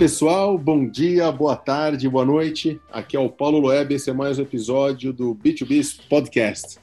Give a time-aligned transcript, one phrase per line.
[0.00, 2.80] pessoal, bom dia, boa tarde, boa noite.
[2.90, 6.78] Aqui é o Paulo Loeb, esse é mais um episódio do B2B Podcast.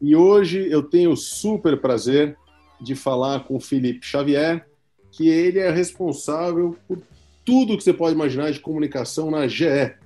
[0.00, 2.36] E hoje eu tenho o super prazer
[2.80, 4.64] de falar com o Felipe Xavier,
[5.10, 7.02] que ele é responsável por
[7.44, 9.96] tudo que você pode imaginar de comunicação na GE.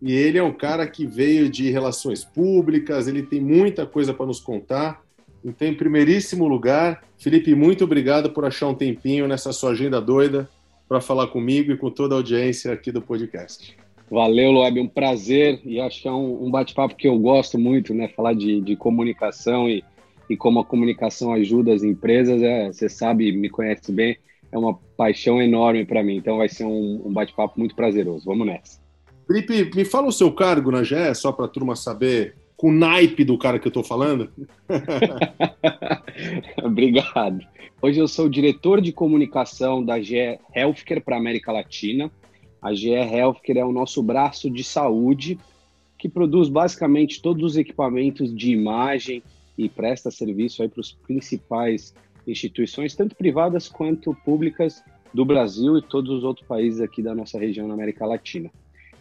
[0.00, 4.24] E ele é um cara que veio de relações públicas, ele tem muita coisa para
[4.24, 5.02] nos contar.
[5.44, 10.48] Então, em primeiríssimo lugar, Felipe, muito obrigado por achar um tempinho nessa sua agenda doida
[10.88, 13.76] para falar comigo e com toda a audiência aqui do podcast.
[14.10, 17.92] Valeu, Loeb, um prazer e acho que é um, um bate-papo que eu gosto muito,
[17.92, 18.08] né?
[18.08, 19.84] Falar de, de comunicação e,
[20.30, 24.16] e como a comunicação ajuda as empresas, é, você sabe, me conhece bem,
[24.50, 28.24] é uma paixão enorme para mim, então vai ser um, um bate-papo muito prazeroso.
[28.24, 28.80] Vamos nessa.
[29.26, 32.72] Felipe, me fala o seu cargo na GE, só para a turma saber com o
[32.72, 34.30] naipe do cara que eu estou falando.
[36.62, 37.46] Obrigado.
[37.80, 42.10] Hoje eu sou diretor de comunicação da GE Healthcare para América Latina.
[42.60, 45.38] A GE Healthcare é o nosso braço de saúde
[45.96, 49.22] que produz basicamente todos os equipamentos de imagem
[49.56, 51.94] e presta serviço para os principais
[52.26, 54.82] instituições, tanto privadas quanto públicas
[55.14, 58.50] do Brasil e todos os outros países aqui da nossa região na América Latina.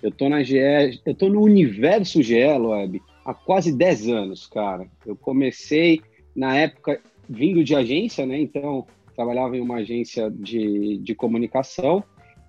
[0.02, 0.58] Eu estou na GE,
[1.04, 4.88] eu estou no universo GE, Loeb, há quase 10 anos, cara.
[5.06, 6.02] Eu comecei
[6.34, 8.40] na época vindo de agência, né?
[8.40, 12.02] Então, trabalhava em uma agência de, de comunicação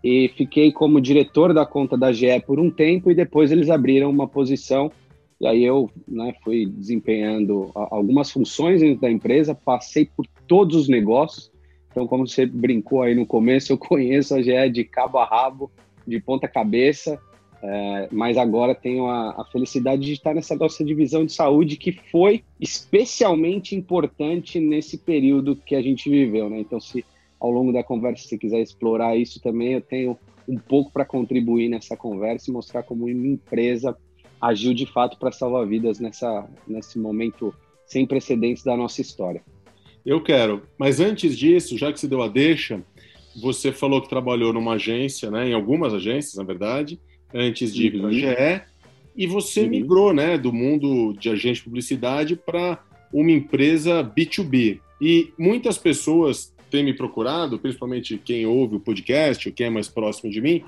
[0.04, 4.08] e fiquei como diretor da conta da GE por um tempo e depois eles abriram
[4.08, 4.92] uma posição
[5.40, 10.88] e aí eu né, fui desempenhando algumas funções dentro da empresa, passei por todos os
[10.88, 11.50] negócios.
[11.90, 15.70] Então, como você brincou aí no começo, eu conheço a GE de cabo a rabo,
[16.06, 17.20] de ponta cabeça,
[17.62, 21.92] é, mas agora tenho a, a, felicidade de estar nessa nossa divisão de saúde que
[21.92, 26.60] foi especialmente importante nesse período que a gente viveu, né?
[26.60, 27.04] Então, se
[27.40, 30.16] ao longo da conversa você quiser explorar isso também, eu tenho
[30.48, 33.97] um pouco para contribuir nessa conversa e mostrar como uma empresa
[34.41, 37.52] agiu de fato para salvar vidas nessa, nesse momento
[37.86, 39.42] sem precedentes da nossa história.
[40.06, 42.82] Eu quero, mas antes disso, já que você deu a deixa,
[43.42, 47.00] você falou que trabalhou numa agência, né, em algumas agências, na verdade,
[47.33, 48.62] antes de ir para a GE,
[49.16, 49.69] e você uhum.
[49.69, 54.81] migrou né, do mundo de agente de publicidade para uma empresa B2B.
[55.00, 59.89] E muitas pessoas têm me procurado, principalmente quem ouve o podcast, ou quem é mais
[59.89, 60.62] próximo de mim,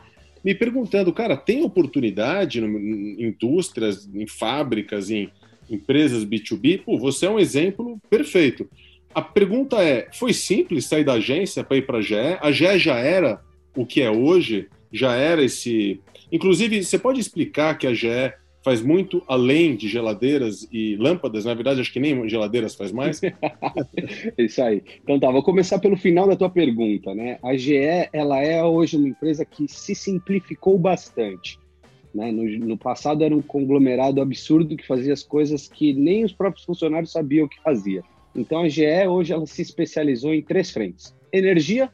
[0.44, 5.30] me perguntando, cara, tem oportunidade em indústrias, em fábricas, em
[5.70, 6.82] empresas B2B?
[6.82, 8.68] Pô, você é um exemplo perfeito.
[9.14, 12.14] A pergunta é: foi simples sair da agência para ir para a GE?
[12.40, 13.40] A GE já era
[13.76, 14.68] o que é hoje?
[14.92, 16.00] Já era esse
[16.32, 21.44] Inclusive, você pode explicar que a GE faz muito além de geladeiras e lâmpadas?
[21.44, 23.20] Na verdade, acho que nem geladeiras faz mais.
[24.38, 24.82] Isso aí.
[25.02, 27.38] Então tá, vou começar pelo final da tua pergunta, né?
[27.42, 31.58] A GE, ela é hoje uma empresa que se simplificou bastante.
[32.14, 32.30] Né?
[32.30, 36.64] No, no passado era um conglomerado absurdo que fazia as coisas que nem os próprios
[36.64, 38.02] funcionários sabiam o que fazia.
[38.36, 41.90] Então a GE hoje ela se especializou em três frentes: energia,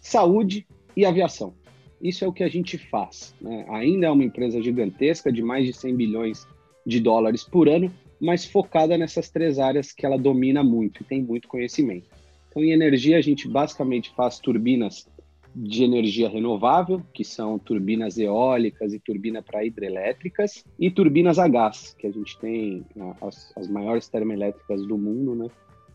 [0.00, 0.66] saúde
[0.96, 1.54] e aviação.
[2.02, 3.32] Isso é o que a gente faz.
[3.40, 3.64] Né?
[3.68, 6.46] Ainda é uma empresa gigantesca de mais de 100 bilhões
[6.84, 11.22] de dólares por ano, mas focada nessas três áreas que ela domina muito e tem
[11.22, 12.08] muito conhecimento.
[12.48, 15.08] Então, em energia, a gente basicamente faz turbinas
[15.54, 21.94] de energia renovável, que são turbinas eólicas e turbina para hidrelétricas, e turbinas a gás,
[21.98, 25.48] que a gente tem né, as, as maiores termoelétricas do mundo, né,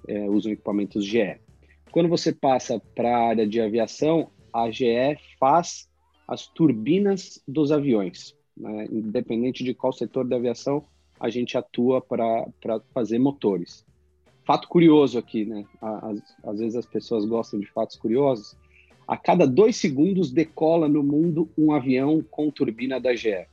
[0.07, 1.37] é, usam equipamentos GE.
[1.91, 5.87] Quando você passa para a área de aviação, a GE faz
[6.27, 8.35] as turbinas dos aviões.
[8.55, 8.87] Né?
[8.91, 10.83] Independente de qual setor da aviação,
[11.19, 12.45] a gente atua para
[12.93, 13.85] fazer motores.
[14.45, 15.65] Fato curioso aqui, né?
[15.81, 18.55] Às, às vezes as pessoas gostam de fatos curiosos.
[19.07, 23.45] A cada dois segundos decola no mundo um avião com turbina da GE.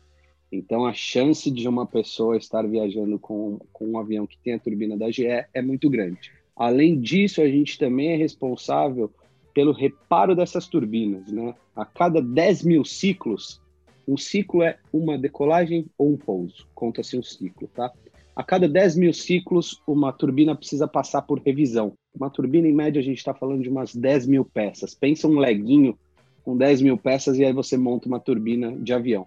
[0.52, 4.58] Então a chance de uma pessoa estar viajando com, com um avião que tem a
[4.58, 6.32] turbina da GE é muito grande.
[6.56, 9.10] Além disso, a gente também é responsável
[9.54, 11.30] pelo reparo dessas turbinas.
[11.30, 11.54] Né?
[11.74, 13.62] A cada 10 mil ciclos,
[14.06, 17.68] um ciclo é uma decolagem ou um pouso, conta-se um ciclo.
[17.68, 17.90] Tá?
[18.36, 21.92] A cada 10 mil ciclos, uma turbina precisa passar por revisão.
[22.12, 24.92] Uma turbina, em média, a gente está falando de umas 10 mil peças.
[24.92, 25.96] Pensa um leguinho
[26.44, 29.26] com 10 mil peças e aí você monta uma turbina de avião.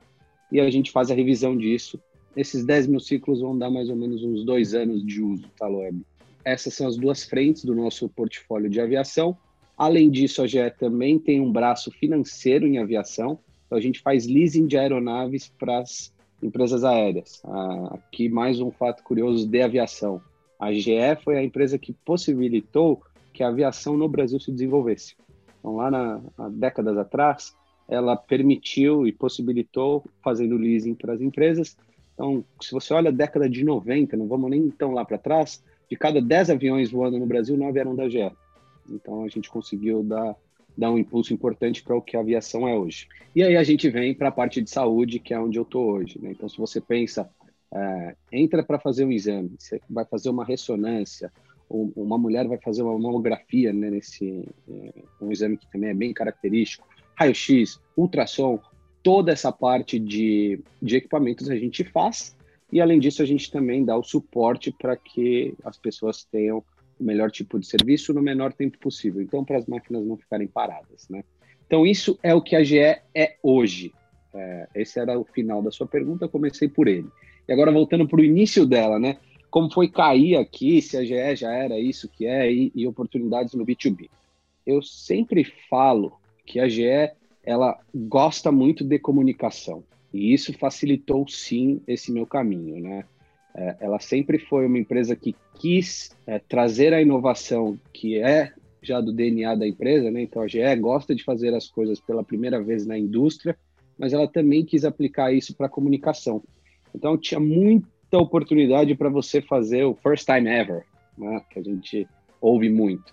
[0.51, 1.99] E a gente faz a revisão disso.
[2.35, 5.67] Esses 10 mil ciclos vão dar mais ou menos uns dois anos de uso, tá,
[5.67, 6.01] Loeb?
[6.43, 9.37] Essas são as duas frentes do nosso portfólio de aviação.
[9.77, 13.37] Além disso, a GE também tem um braço financeiro em aviação.
[13.65, 17.41] Então, a gente faz leasing de aeronaves para as empresas aéreas.
[17.45, 20.19] Ah, aqui, mais um fato curioso de aviação.
[20.59, 25.15] A GE foi a empresa que possibilitou que a aviação no Brasil se desenvolvesse.
[25.59, 27.55] Então, lá na, há décadas atrás,
[27.87, 31.77] ela permitiu e possibilitou fazendo leasing para as empresas.
[32.15, 35.63] Então, se você olha a década de 90, não vamos nem tão lá para trás,
[35.87, 38.31] de cada 10 aviões voando no Brasil, 9 eram da GE.
[38.89, 40.35] Então, a gente conseguiu dar,
[40.77, 43.07] dar um impulso importante para o que a aviação é hoje.
[43.35, 45.91] E aí a gente vem para a parte de saúde, que é onde eu estou
[45.91, 46.19] hoje.
[46.21, 46.31] Né?
[46.31, 47.29] Então, se você pensa,
[47.73, 51.31] é, entra para fazer um exame, você vai fazer uma ressonância,
[51.69, 56.13] uma mulher vai fazer uma mamografia né, nesse é, um exame que também é bem
[56.13, 58.59] característico, raio-x, ultrassom,
[59.03, 62.35] toda essa parte de, de equipamentos a gente faz
[62.71, 66.63] e além disso a gente também dá o suporte para que as pessoas tenham
[66.99, 69.21] o melhor tipo de serviço no menor tempo possível.
[69.21, 71.23] Então para as máquinas não ficarem paradas, né?
[71.65, 73.93] Então isso é o que a GE é hoje.
[74.33, 77.07] É, esse era o final da sua pergunta, comecei por ele.
[77.47, 79.17] E agora voltando para o início dela, né?
[79.49, 83.53] como foi cair aqui, se a GE já era isso que é, e, e oportunidades
[83.53, 84.09] no B2B.
[84.65, 86.13] Eu sempre falo
[86.45, 87.11] que a GE
[87.43, 89.83] ela gosta muito de comunicação
[90.13, 93.05] e isso facilitou sim esse meu caminho, né?
[93.57, 99.01] É, ela sempre foi uma empresa que quis é, trazer a inovação que é já
[99.01, 100.21] do DNA da empresa, né?
[100.21, 103.57] Então a GE gosta de fazer as coisas pela primeira vez na indústria,
[103.97, 106.43] mas ela também quis aplicar isso para a comunicação.
[106.93, 110.85] Então tinha muita oportunidade para você fazer o first time ever,
[111.17, 111.41] né?
[111.49, 112.07] que a gente
[112.39, 113.11] ouve muito.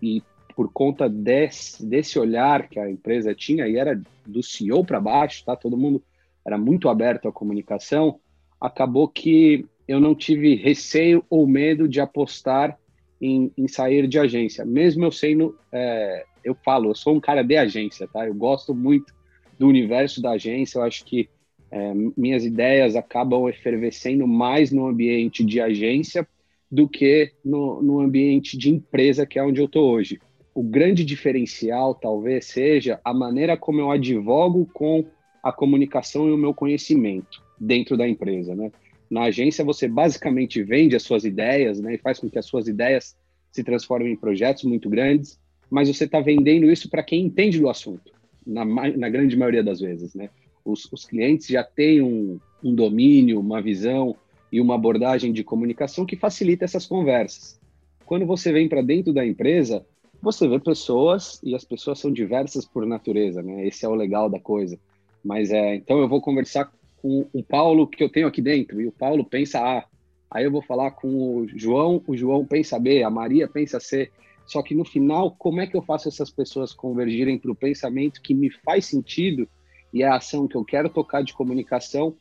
[0.00, 0.22] E
[0.56, 5.44] por conta desse, desse olhar que a empresa tinha, e era do CEO para baixo,
[5.44, 5.54] tá?
[5.54, 6.02] todo mundo
[6.44, 8.18] era muito aberto à comunicação,
[8.60, 12.78] acabou que eu não tive receio ou medo de apostar
[13.20, 14.64] em, em sair de agência.
[14.64, 18.26] Mesmo eu sendo, é, eu falo, eu sou um cara de agência, tá?
[18.26, 19.12] Eu gosto muito
[19.58, 21.28] do universo da agência, eu acho que
[21.70, 26.26] é, minhas ideias acabam efervescendo mais no ambiente de agência
[26.70, 30.20] do que no, no ambiente de empresa, que é onde eu estou hoje.
[30.54, 35.04] O grande diferencial talvez seja a maneira como eu advogo com
[35.42, 38.70] a comunicação e o meu conhecimento dentro da empresa, né?
[39.12, 42.66] Na agência você basicamente vende as suas ideias, né, e faz com que as suas
[42.66, 43.14] ideias
[43.50, 45.38] se transformem em projetos muito grandes,
[45.70, 48.10] mas você está vendendo isso para quem entende do assunto,
[48.46, 50.30] na, na grande maioria das vezes, né?
[50.64, 54.16] os, os clientes já têm um, um domínio, uma visão
[54.50, 57.60] e uma abordagem de comunicação que facilita essas conversas.
[58.04, 59.84] Quando você vem para dentro da empresa,
[60.20, 63.66] você vê pessoas e as pessoas são diversas por natureza, né?
[63.66, 64.78] Esse é o legal da coisa.
[65.24, 66.70] Mas é, então eu vou conversar
[67.02, 69.84] com o Paulo que eu tenho aqui dentro e o Paulo pensa A.
[70.30, 74.10] Aí eu vou falar com o João, o João pensa B, a Maria pensa C.
[74.46, 78.22] Só que no final, como é que eu faço essas pessoas convergirem para o pensamento
[78.22, 79.48] que me faz sentido
[79.92, 82.16] e é a ação que eu quero tocar de comunicação,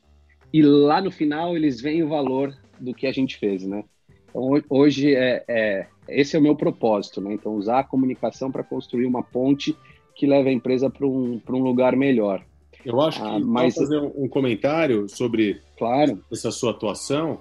[0.51, 3.85] e lá no final eles veem o valor do que a gente fez, né?
[4.29, 7.33] Então, hoje é, é esse é o meu propósito, né?
[7.33, 9.75] Então, usar a comunicação para construir uma ponte
[10.15, 12.45] que leve a empresa para um, um lugar melhor.
[12.85, 13.75] Eu acho que ah, mas...
[13.75, 16.23] fazer um comentário sobre claro.
[16.31, 17.39] essa sua atuação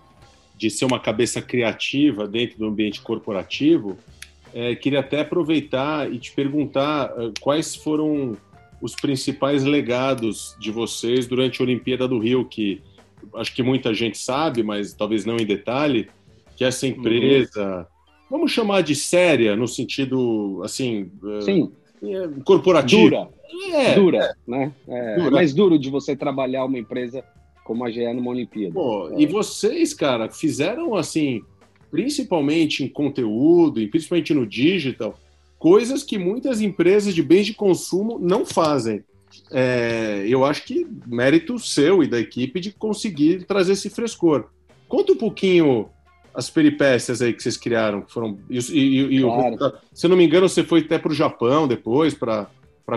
[0.56, 3.96] de ser uma cabeça criativa dentro do ambiente corporativo.
[4.52, 8.36] É, queria até aproveitar e te perguntar uh, quais foram
[8.80, 12.82] os principais legados de vocês durante a Olimpíada do Rio, que
[13.34, 16.08] acho que muita gente sabe, mas talvez não em detalhe,
[16.56, 16.92] que essa uhum.
[16.92, 17.84] empresa, uhum.
[18.30, 21.72] vamos chamar de séria, no sentido, assim, eh, Sim.
[22.02, 23.02] É, corporativo.
[23.02, 23.28] Dura.
[23.72, 24.72] É, dura, né?
[24.88, 25.30] É, dura.
[25.30, 27.24] mais duro de você trabalhar uma empresa
[27.64, 28.74] como a GE numa Olimpíada.
[28.74, 29.20] Pô, é.
[29.20, 31.42] E vocês, cara, fizeram assim,
[31.90, 35.18] principalmente em conteúdo, e principalmente no digital,
[35.58, 39.04] coisas que muitas empresas de bens de consumo não fazem.
[39.52, 44.46] É, eu acho que mérito seu e da equipe de conseguir trazer esse frescor.
[44.88, 45.88] Conta um pouquinho
[46.34, 49.74] as peripécias aí que vocês criaram, que foram e, e, e claro.
[49.92, 52.48] se eu não me engano você foi até para o Japão depois para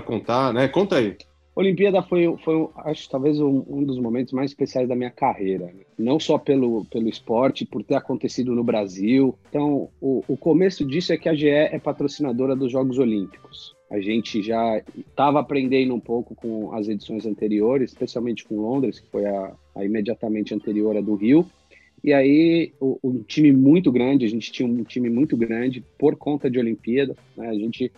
[0.05, 0.67] contar, né?
[0.67, 1.17] Conta aí.
[1.55, 5.65] Olimpíada foi, foi acho, talvez um, um, dos momentos mais especiais da minha carreira.
[5.65, 5.83] Né?
[5.99, 9.37] Não só pelo, pelo esporte, por ter acontecido no Brasil.
[9.49, 13.75] Então, o, o começo disso é que a GE é patrocinadora dos Jogos Olímpicos.
[13.91, 19.07] A gente já estava aprendendo um pouco com as edições anteriores, especialmente com Londres, que
[19.11, 21.45] foi a, a imediatamente anterior à do Rio.
[22.03, 26.51] E aí, o, time muito grande, a gente tinha um time muito grande por conta
[26.51, 27.15] de Olimpíada.
[27.37, 27.47] Né?
[27.47, 27.91] A gente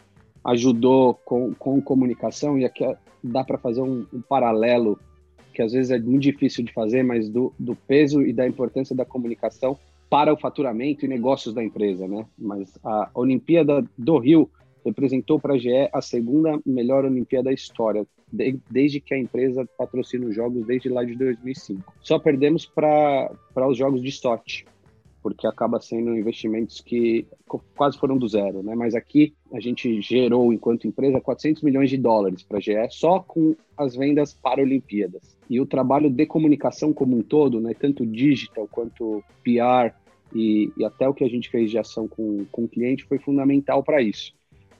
[0.43, 2.85] ajudou com, com comunicação, e aqui
[3.23, 4.99] dá para fazer um, um, paralelo
[5.51, 8.95] que às vezes é muito difícil de fazer, mas do, do peso e da importância
[8.95, 9.77] da comunicação
[10.09, 12.25] para o faturamento e negócios da empresa, né?
[12.37, 14.49] Mas a Olimpíada do Rio
[14.85, 19.67] representou para a GE a segunda melhor Olimpíada da história, de, desde que a empresa
[19.77, 21.93] patrocina os jogos desde lá de 2005.
[22.01, 23.31] Só perdemos para
[23.67, 24.65] os jogos de sorte.
[25.25, 27.25] porque acaba sendo investimentos que
[27.75, 28.75] quase foram do zero, né?
[28.75, 33.19] Mas aqui a gente gerou, enquanto empresa, 400 milhões de dólares para a GE só
[33.21, 35.35] com as vendas para Olimpíadas.
[35.49, 37.73] E o trabalho de comunicação como um todo, né?
[37.73, 39.95] Tanto digital quanto PR
[40.31, 43.17] e, e até o que a gente fez de ação com, com o cliente foi
[43.17, 44.31] fundamental para isso.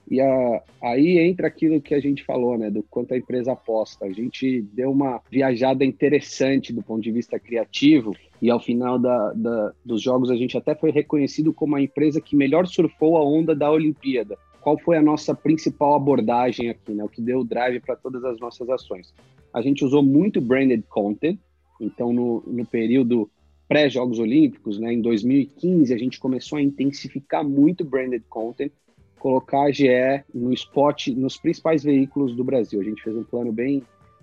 [0.10, 4.06] E a, aí entra aquilo que a gente falou, né, do quanto a empresa aposta.
[4.06, 9.34] A gente deu uma viajada interessante do ponto de vista criativo e ao final da,
[9.34, 13.24] da, dos jogos a gente até foi reconhecido como a empresa que melhor surfou a
[13.24, 14.38] onda da Olimpíada.
[14.62, 18.40] Qual foi a nossa principal abordagem aqui, né, o que deu drive para todas as
[18.40, 19.14] nossas ações?
[19.54, 21.40] A gente usou muito branded content,
[21.80, 23.30] então no, no período
[23.68, 28.72] pré-Jogos Olímpicos, né, em 2015, a gente começou a intensificar muito branded content,
[29.26, 32.80] colocar a GE no spot, nos principais veículos do Brasil.
[32.80, 33.82] A gente fez um plano bem,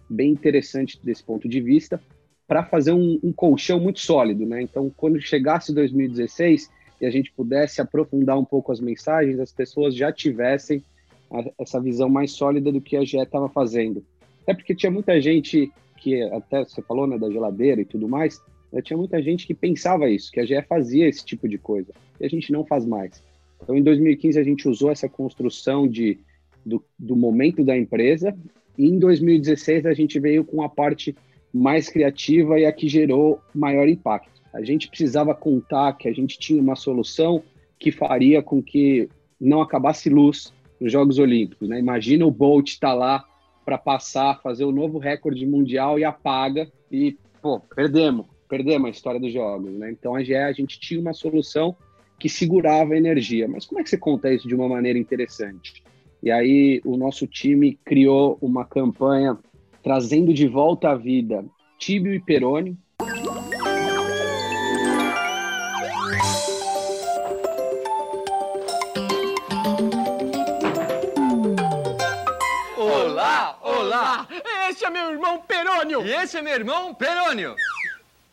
[0.09, 2.01] bem interessante desse ponto de vista
[2.47, 4.63] para fazer um, um, colchão muito sólido, né?
[4.63, 9.97] Então, quando chegasse 2016 e a gente pudesse aprofundar um pouco as mensagens, as pessoas
[9.97, 10.85] já tivessem
[11.33, 14.05] a, essa visão mais sólida do que a GE estava fazendo.
[14.43, 18.41] Até porque tinha muita gente que, até você falou, né, da geladeira e tudo mais,
[18.73, 21.93] né, tinha muita gente que pensava isso, que a GE fazia esse tipo de coisa,
[22.21, 23.32] e a gente não faz mais.
[23.63, 26.19] Então, em 2015, a gente usou essa construção de,
[26.65, 28.37] do, do momento da empresa,
[28.77, 31.15] e em 2016, a gente veio com a parte
[31.53, 34.41] mais criativa e a que gerou maior impacto.
[34.53, 37.43] A gente precisava contar que a gente tinha uma solução
[37.79, 39.09] que faria com que
[39.41, 41.69] não acabasse luz nos Jogos Olímpicos.
[41.69, 41.79] Né?
[41.79, 43.25] Imagina o Bolt estar tá lá
[43.65, 49.21] para passar, fazer o novo recorde mundial e apaga e, pô, perdemos, perdemos a história
[49.21, 49.73] dos Jogos.
[49.73, 49.91] Né?
[49.91, 51.77] Então, a GE, a gente tinha uma solução
[52.23, 53.49] que segurava a energia.
[53.49, 55.83] Mas como é que você conta isso de uma maneira interessante?
[56.23, 59.37] E aí o nosso time criou uma campanha
[59.83, 61.45] trazendo de volta à vida
[61.81, 62.79] Tíbio e Peroni.
[72.77, 74.29] Olá, olá!
[74.71, 76.07] Esse é meu irmão Perônio!
[76.07, 77.57] E esse é meu irmão Perônio!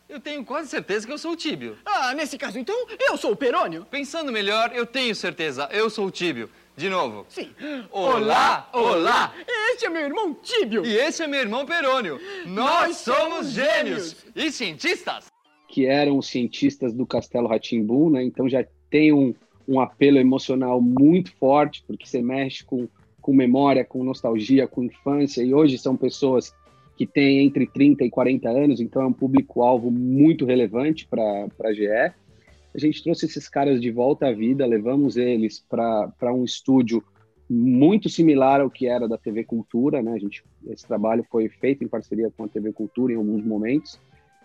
[0.10, 1.78] Eu tenho quase certeza que eu sou o Tíbio.
[1.86, 3.86] Ah, nesse caso, então, eu sou o Perônio.
[3.92, 5.70] Pensando melhor, eu tenho certeza.
[5.72, 6.50] Eu sou o Tíbio.
[6.75, 7.28] De novo.
[7.30, 7.51] Sim.
[7.92, 9.36] Olá, olá.
[9.72, 10.84] Este é meu irmão Tíbio.
[10.84, 12.20] E esse é meu irmão Perônio.
[12.48, 14.16] Nós, Nós somos gênios.
[14.36, 15.28] E cientistas.
[15.68, 18.24] Que eram os cientistas do Castelo Ratimbu, né?
[18.24, 19.36] Então já tem um,
[19.68, 22.88] um apelo emocional muito forte, porque você mexe com,
[23.22, 25.44] com memória, com nostalgia, com infância.
[25.44, 26.51] E hoje são pessoas
[27.00, 31.72] que tem entre 30 e 40 anos, então é um público-alvo muito relevante para a
[31.72, 31.88] GE.
[31.88, 37.01] A gente trouxe esses caras de volta à vida, levamos eles para um estúdio
[37.50, 40.12] muito similar ao que era da TV Cultura, né?
[40.12, 43.98] A gente, esse trabalho foi feito em parceria com a TV Cultura em alguns momentos.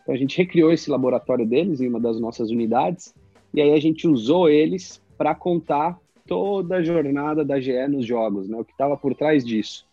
[0.05, 3.13] Então a gente recriou esse laboratório deles em uma das nossas unidades
[3.53, 8.49] e aí a gente usou eles para contar toda a jornada da GE nos jogos,
[8.49, 8.57] né?
[8.57, 9.85] O que estava por trás disso.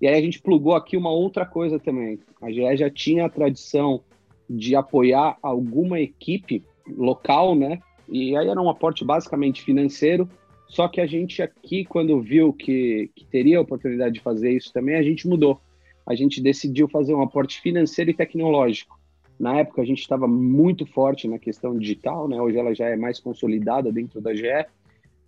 [0.00, 2.18] E aí a gente plugou aqui uma outra coisa também.
[2.40, 4.02] A GE já tinha a tradição
[4.48, 7.80] de apoiar alguma equipe local, né?
[8.08, 10.28] E aí era um aporte basicamente financeiro.
[10.68, 14.72] Só que a gente aqui, quando viu que, que teria a oportunidade de fazer isso
[14.72, 15.60] também, a gente mudou.
[16.06, 18.98] A gente decidiu fazer um aporte financeiro e tecnológico.
[19.38, 22.40] Na época a gente estava muito forte na questão digital, né?
[22.40, 24.66] Hoje ela já é mais consolidada dentro da GE,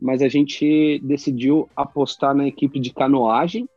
[0.00, 3.68] mas a gente decidiu apostar na equipe de canoagem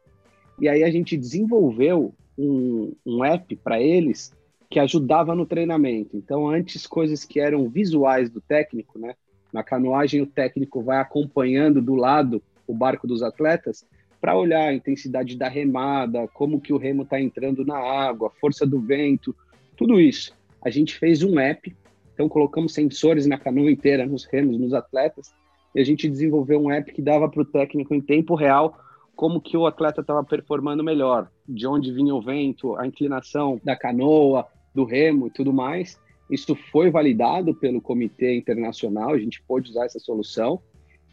[0.60, 4.34] e aí a gente desenvolveu um, um app para eles
[4.70, 6.16] que ajudava no treinamento.
[6.16, 9.16] Então, antes, coisas que eram visuais do técnico, né?
[9.52, 13.84] Na canoagem, o técnico vai acompanhando do lado o barco dos atletas
[14.22, 18.66] para olhar a intensidade da remada, como que o remo está entrando na água, força
[18.66, 19.36] do vento,
[19.76, 20.36] tudo isso.
[20.62, 21.76] A gente fez um app,
[22.14, 25.34] então colocamos sensores na canoa inteira, nos remos, nos atletas,
[25.74, 28.78] e a gente desenvolveu um app que dava para o técnico em tempo real
[29.20, 33.76] como que o atleta estava performando melhor, de onde vinha o vento, a inclinação da
[33.76, 36.00] canoa, do remo e tudo mais.
[36.32, 40.62] Isso foi validado pelo Comitê Internacional, a gente pôde usar essa solução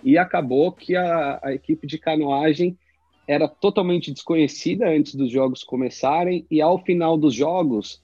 [0.04, 2.78] e acabou que a, a equipe de canoagem
[3.26, 8.00] era totalmente desconhecida antes dos jogos começarem e ao final dos jogos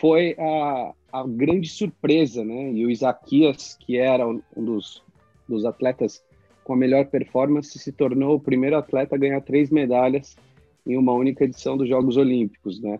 [0.00, 2.72] foi a, a grande surpresa, né?
[2.72, 5.04] E o Isaquias, que era um dos,
[5.46, 6.24] dos atletas
[6.64, 10.36] com a melhor performance, se tornou o primeiro atleta a ganhar três medalhas
[10.86, 12.98] em uma única edição dos Jogos Olímpicos, né?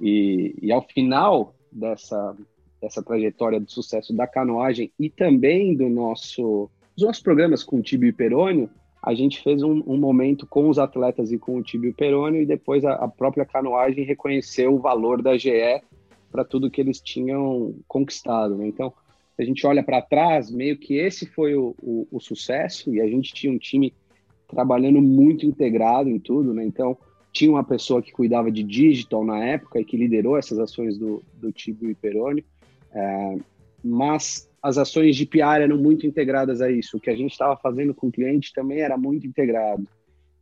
[0.00, 2.34] E, e ao final dessa,
[2.80, 7.82] dessa trajetória de sucesso da canoagem e também do nosso, dos nossos programas com o
[7.82, 8.70] Tibio e Perônio,
[9.02, 12.46] a gente fez um, um, momento com os atletas e com o Tibio Perônio e
[12.46, 15.82] depois a, a própria canoagem reconheceu o valor da GE
[16.30, 18.66] para tudo que eles tinham conquistado, né?
[18.66, 18.92] Então,
[19.40, 23.06] a gente olha para trás, meio que esse foi o, o, o, sucesso e a
[23.06, 23.94] gente tinha um time
[24.48, 26.64] trabalhando muito integrado em tudo, né?
[26.64, 26.96] Então,
[27.32, 31.22] tinha uma pessoa que cuidava de digital na época e que liderou essas ações do,
[31.34, 32.44] do Tibio e Peroni,
[32.92, 33.38] é,
[33.82, 36.96] mas as ações de PR eram muito integradas a isso.
[36.96, 39.86] O que a gente estava fazendo com o cliente também era muito integrado.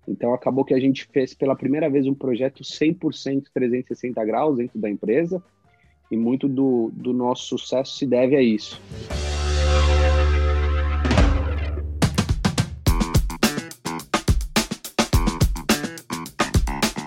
[0.08, 4.78] Então, acabou que a gente fez pela primeira vez um projeto 100% 360 graus dentro
[4.80, 5.42] da empresa,
[6.10, 8.80] e muito do, do nosso sucesso se deve a isso.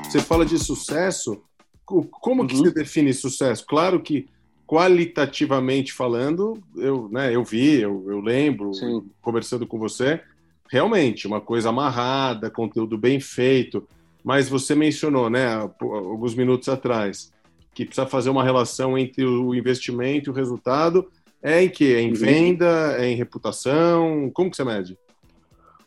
[0.03, 1.41] Você fala de sucesso,
[1.85, 2.47] como uhum.
[2.47, 3.65] que você define sucesso?
[3.65, 4.27] Claro que
[4.67, 9.03] qualitativamente falando, eu, né, eu vi, eu, eu lembro, Sim.
[9.21, 10.21] conversando com você,
[10.69, 13.85] realmente, uma coisa amarrada, conteúdo bem feito,
[14.23, 17.33] mas você mencionou, né, alguns minutos atrás,
[17.73, 21.09] que precisa fazer uma relação entre o investimento e o resultado.
[21.41, 21.95] É em que?
[21.95, 22.15] É em uhum.
[22.15, 22.95] venda?
[22.97, 24.29] É em reputação?
[24.33, 24.97] Como que você mede?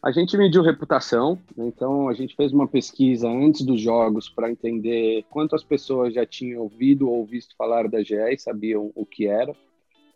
[0.03, 1.67] A gente mediu reputação, né?
[1.67, 6.61] então a gente fez uma pesquisa antes dos jogos para entender quantas pessoas já tinham
[6.61, 9.57] ouvido ou visto falar da GE e sabiam o que era.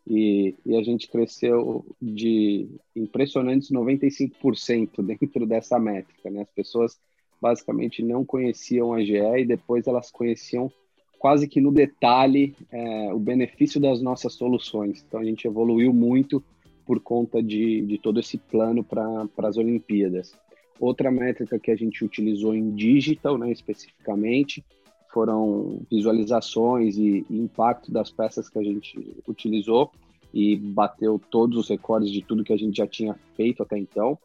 [0.06, 6.30] E, e a gente cresceu de impressionantes 95% dentro dessa métrica.
[6.30, 6.42] Né?
[6.42, 6.98] As pessoas
[7.40, 10.70] basicamente não conheciam a GE e depois elas conheciam
[11.18, 15.04] quase que no detalhe é, o benefício das nossas soluções.
[15.06, 16.42] Então a gente evoluiu muito
[16.87, 20.34] por conta de, de todo esse plano para as Olimpíadas.
[20.80, 24.64] Outra métrica que a gente utilizou em digital, né, especificamente,
[25.12, 28.96] foram visualizações e, e impacto das peças que a gente
[29.26, 29.90] utilizou
[30.32, 34.18] e bateu todos os recordes de tudo que a gente já tinha feito até então.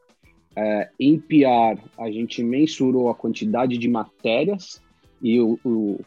[0.56, 4.82] É, em PR, a gente mensurou a quantidade de matérias
[5.22, 6.00] e o, o,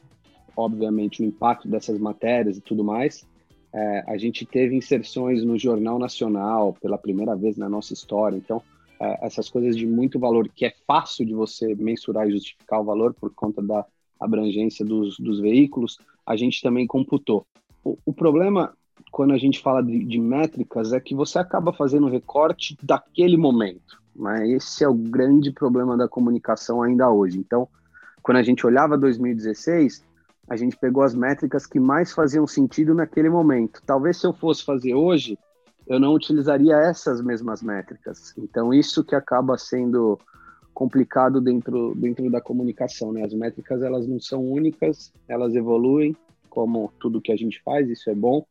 [0.56, 3.26] obviamente, o impacto dessas matérias e tudo mais.
[3.72, 8.36] É, a gente teve inserções no Jornal Nacional pela primeira vez na nossa história.
[8.36, 8.62] Então,
[8.98, 12.84] é, essas coisas de muito valor, que é fácil de você mensurar e justificar o
[12.84, 13.84] valor por conta da
[14.18, 17.46] abrangência dos, dos veículos, a gente também computou.
[17.84, 18.74] O, o problema,
[19.10, 24.00] quando a gente fala de, de, métricas, é que você acaba fazendo recorte daquele momento.
[24.14, 27.38] Mas esse é o grande problema da comunicação ainda hoje.
[27.38, 27.68] Então,
[28.22, 30.02] quando a gente olhava 2016,
[30.48, 33.82] a gente pegou as métricas que mais faziam sentido naquele momento.
[33.84, 35.38] Talvez se eu fosse fazer hoje,
[35.86, 38.34] eu não utilizaria essas mesmas métricas.
[38.38, 40.18] Então, isso que acaba sendo
[40.72, 43.24] complicado dentro, dentro da comunicação, né?
[43.24, 46.14] As métricas, elas não são únicas, elas evoluem,
[46.50, 48.44] como tudo que a gente faz, isso é bom,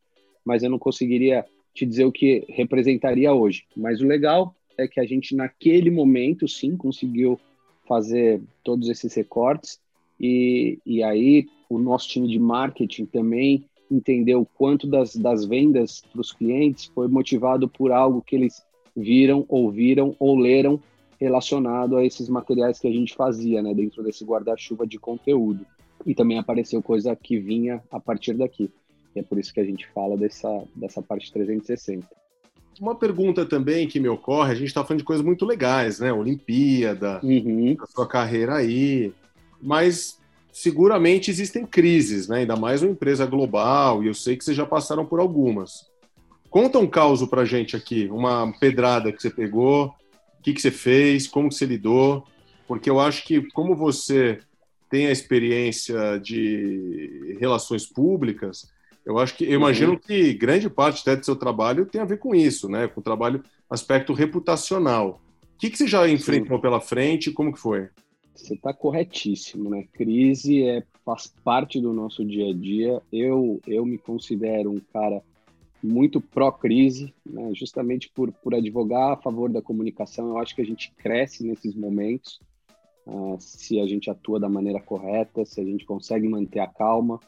[0.43, 3.65] mas eu não conseguiria te dizer o que representaria hoje.
[3.75, 7.39] Mas o legal é que a gente, naquele momento, sim, conseguiu
[7.87, 9.79] fazer todos esses recortes,
[10.19, 16.21] e, e aí o nosso time de marketing também entendeu quanto das, das vendas para
[16.21, 18.63] os clientes foi motivado por algo que eles
[18.95, 20.79] viram, ouviram ou leram
[21.19, 25.65] relacionado a esses materiais que a gente fazia, né, dentro desse guarda-chuva de conteúdo.
[26.05, 28.69] E também apareceu coisa que vinha a partir daqui.
[29.15, 32.05] E é por isso que a gente fala dessa, dessa parte 360.
[32.79, 36.11] Uma pergunta também que me ocorre, a gente está falando de coisas muito legais, né?
[36.11, 37.77] Olimpíada, uhum.
[37.79, 39.13] a sua carreira aí,
[39.61, 40.19] mas
[40.55, 42.37] seguramente existem crises, né?
[42.37, 45.85] ainda mais uma empresa global, e eu sei que vocês já passaram por algumas.
[46.49, 50.71] Conta um caso para gente aqui, uma pedrada que você pegou, o que, que você
[50.71, 52.25] fez, como você lidou,
[52.69, 54.39] porque eu acho que como você
[54.89, 58.71] tem a experiência de relações públicas,
[59.05, 59.99] eu acho que eu imagino uhum.
[59.99, 62.87] que grande parte até do seu trabalho tem a ver com isso, né?
[62.87, 65.21] Com o trabalho aspecto reputacional.
[65.53, 66.61] O que, que você já enfrentou Sim.
[66.61, 67.29] pela frente?
[67.29, 67.89] Como que foi?
[68.35, 69.87] Você está corretíssimo, né?
[69.93, 73.01] Crise é, faz parte do nosso dia a dia.
[73.11, 75.23] Eu, eu me considero um cara
[75.81, 77.51] muito pró-crise, né?
[77.53, 80.29] justamente por, por advogar a favor da comunicação.
[80.29, 82.39] Eu acho que a gente cresce nesses momentos,
[83.05, 87.19] uh, se a gente atua da maneira correta, se a gente consegue manter a calma.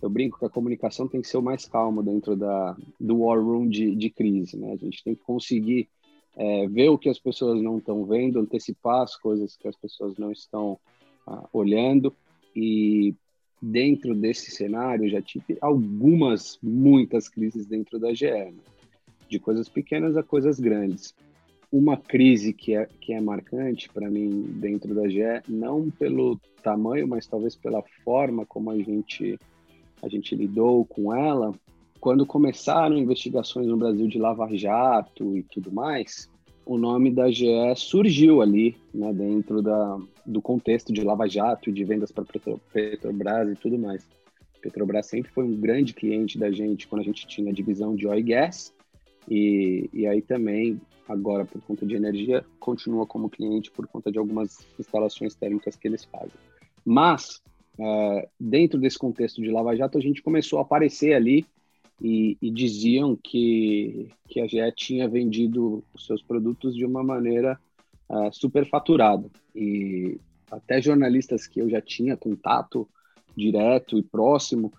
[0.00, 3.42] Eu brinco que a comunicação tem que ser o mais calmo dentro da, do war
[3.42, 4.56] room de, de crise.
[4.56, 4.72] Né?
[4.72, 5.88] A gente tem que conseguir
[6.36, 10.16] é, ver o que as pessoas não estão vendo, antecipar as coisas que as pessoas
[10.16, 10.78] não estão
[11.26, 12.12] ah, olhando.
[12.54, 13.14] E
[13.60, 18.54] dentro desse cenário, já tive algumas, muitas crises dentro da GE, né?
[19.28, 21.14] de coisas pequenas a coisas grandes.
[21.72, 27.08] Uma crise que é, que é marcante para mim dentro da GE, não pelo tamanho,
[27.08, 29.38] mas talvez pela forma como a gente,
[30.02, 31.52] a gente lidou com ela,
[32.04, 36.30] quando começaram investigações no Brasil de Lava Jato e tudo mais,
[36.66, 41.72] o nome da GE surgiu ali, né, dentro da, do contexto de Lava Jato e
[41.72, 42.26] de vendas para
[42.74, 44.06] Petrobras e tudo mais.
[44.60, 48.06] Petrobras sempre foi um grande cliente da gente quando a gente tinha a divisão de
[48.06, 48.70] oil gas,
[49.26, 54.18] E, e aí também, agora por conta de energia, continua como cliente por conta de
[54.18, 56.38] algumas instalações térmicas que eles fazem.
[56.84, 57.40] Mas,
[57.78, 61.46] uh, dentro desse contexto de Lava Jato, a gente começou a aparecer ali
[62.00, 67.58] e, e, diziam que, que a GE tinha vendido os seus produtos de uma maneira
[68.08, 69.30] uh, superfaturada.
[69.54, 70.18] E
[70.50, 72.88] até jornalistas que eu já tinha contato
[73.36, 74.72] direto e próximo,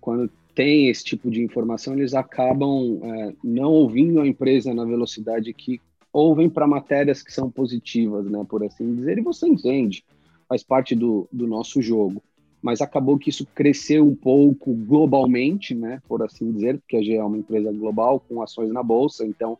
[0.00, 5.52] quando tem esse tipo de informação, eles acabam é, não ouvindo a empresa na velocidade
[5.52, 5.80] que
[6.12, 10.04] ouvem para matérias que são positivas, né, por assim dizer, e você entende,
[10.48, 12.22] faz parte do, do nosso jogo.
[12.60, 17.14] Mas acabou que isso cresceu um pouco globalmente, né, por assim dizer, porque a GE
[17.14, 19.56] é uma empresa global com ações na bolsa, então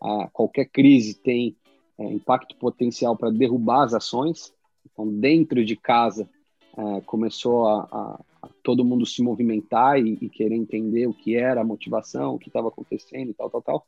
[0.00, 1.56] a, qualquer crise tem
[1.98, 4.52] é, impacto potencial para derrubar as ações.
[4.84, 6.28] Então, dentro de casa,
[6.76, 11.36] é, começou a, a, a, todo mundo se movimentar e, e, querer entender o que
[11.36, 13.86] era a motivação, o que estava acontecendo e tal, tal, tal.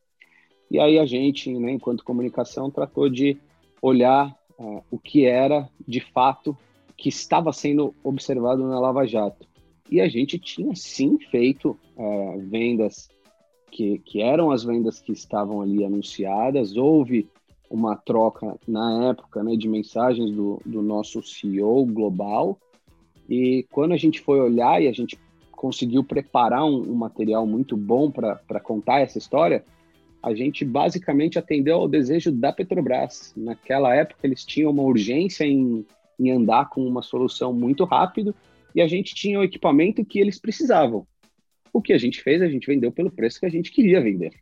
[0.70, 3.36] E aí a gente, né, enquanto comunicação, tratou de
[3.82, 6.56] olhar é, o que era, de fato,
[6.96, 9.46] que estava sendo observado na Lava Jato.
[9.90, 13.08] E a gente tinha, sim, feito é, vendas
[13.70, 16.76] que, que eram as vendas que estavam ali anunciadas.
[16.76, 17.28] Houve
[17.68, 22.58] uma troca na época né, de mensagens do, do nosso CEO global
[23.28, 25.18] e quando a gente foi olhar e a gente
[25.52, 29.64] conseguiu preparar um, um material muito bom para contar essa história,
[30.22, 33.32] a gente basicamente atendeu ao desejo da Petrobras.
[33.36, 35.84] Naquela época, eles tinham uma urgência em,
[36.18, 38.34] em andar com uma solução muito rápido
[38.74, 41.06] e a gente tinha o equipamento que eles precisavam.
[41.72, 44.32] O que a gente fez, a gente vendeu pelo preço que a gente queria vender.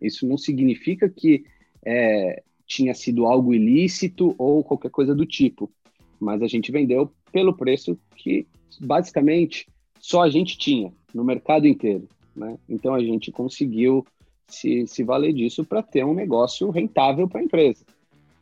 [0.00, 1.44] Isso não significa que
[1.84, 5.70] é, tinha sido algo ilícito ou qualquer coisa do tipo
[6.20, 8.46] mas a gente vendeu pelo preço que
[8.80, 9.66] basicamente
[10.00, 12.08] só a gente tinha no mercado inteiro.
[12.34, 12.58] Né?
[12.68, 14.04] Então a gente conseguiu
[14.46, 17.84] se, se valer disso para ter um negócio rentável para a empresa.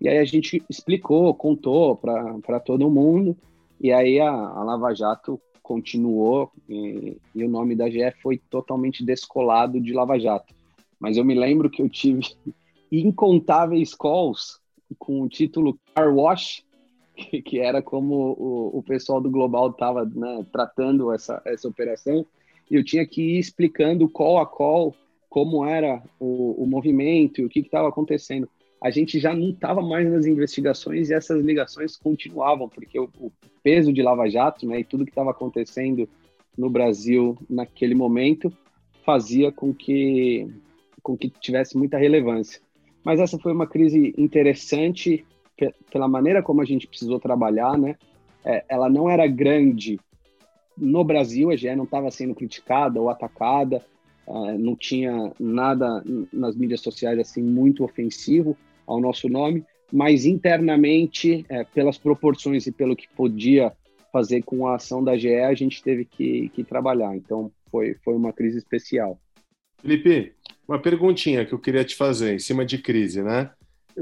[0.01, 3.37] E aí a gente explicou, contou para todo mundo,
[3.81, 9.05] e aí a, a Lava Jato continuou, e, e, o nome da GE foi totalmente
[9.05, 10.55] descolado de Lava Jato.
[11.01, 12.21] Mas eu me lembro que eu tive
[12.93, 14.61] incontáveis calls
[14.99, 16.65] com o título Car Wash
[17.17, 22.27] que, que era como o, o pessoal do Global estava né, tratando essa, essa operação,
[22.71, 24.95] e eu tinha que ir explicando call a call
[25.31, 28.49] como era o, o movimento e o que estava acontecendo.
[28.83, 33.33] A gente já não estava mais nas investigações e essas ligações continuavam, porque o, o
[33.63, 36.09] peso de Lava Jato né, e tudo que estava acontecendo
[36.57, 38.53] no Brasil naquele momento
[39.05, 40.47] fazia com que,
[41.03, 42.61] com que tivesse muita relevância.
[43.05, 45.25] Mas essa foi uma crise interessante
[45.91, 47.97] pela maneira como a gente precisou trabalhar, né?
[48.45, 49.99] É, ela não era grande
[50.77, 53.83] no Brasil, a GE não estava sendo criticada ou atacada,
[54.27, 58.57] uh, não tinha nada nas mídias sociais assim muito ofensivo
[58.87, 63.73] ao nosso nome, mas internamente, é, pelas proporções e pelo que podia
[64.13, 67.15] fazer com a ação da GE, a gente teve que, que trabalhar.
[67.17, 69.19] Então, foi, foi uma crise especial.
[69.81, 70.33] Felipe,
[70.67, 73.51] uma perguntinha que eu queria te fazer em cima de crise, né?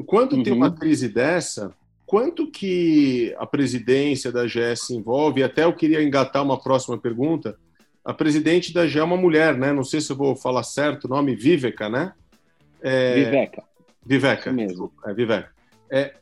[0.07, 0.43] Quando uhum.
[0.43, 0.75] tem uma uhum.
[0.75, 1.75] crise dessa,
[2.07, 5.43] quanto que a presidência da GE se envolve?
[5.43, 7.57] Até eu queria engatar uma próxima pergunta.
[8.05, 9.73] A presidente da GE é uma mulher, né?
[9.73, 12.13] Não sei se eu vou falar certo o nome, Viveka, né?
[12.81, 13.15] É...
[13.15, 13.63] Viveka.
[14.05, 14.51] Viveka.
[14.51, 14.93] Isso mesmo.
[15.07, 15.51] É, Viveka.
[15.91, 16.15] É...